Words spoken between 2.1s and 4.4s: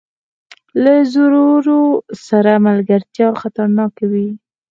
سره ملګرتیا خطرناکه وي.